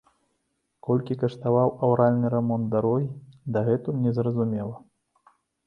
Колькі 0.87 1.17
каштаваў 1.23 1.69
аўральны 1.89 2.33
рамонт 2.35 2.65
дарогі, 2.77 3.13
дагэтуль 3.59 4.03
незразумела. 4.09 4.75